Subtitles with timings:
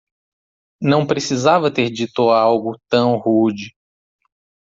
[0.81, 3.69] Não precisava ter dito algo tão rude